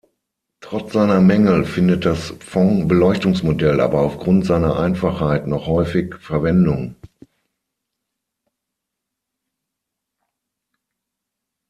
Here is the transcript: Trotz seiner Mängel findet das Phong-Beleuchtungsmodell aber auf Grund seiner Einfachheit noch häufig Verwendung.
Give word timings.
Trotz 0.61 0.93
seiner 0.93 1.21
Mängel 1.21 1.63
findet 1.63 2.05
das 2.05 2.33
Phong-Beleuchtungsmodell 2.39 3.79
aber 3.79 4.01
auf 4.01 4.17
Grund 4.17 4.47
seiner 4.47 4.79
Einfachheit 4.79 5.45
noch 5.45 5.67
häufig 5.67 6.15
Verwendung. 6.15 6.95